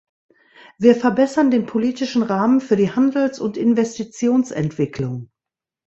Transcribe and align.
Wir 0.79 0.95
verbessern 0.95 1.51
den 1.51 1.67
politischen 1.67 2.23
Rahmen 2.23 2.59
für 2.59 2.75
die 2.75 2.89
Handels- 2.91 3.39
und 3.39 3.55
Investitionsentwicklung. 3.55 5.29